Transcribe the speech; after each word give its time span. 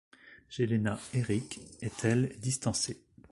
Jelena 0.49 0.99
Eric 1.13 1.59
est 1.83 2.05
elle 2.05 2.35
distancée. 2.39 3.05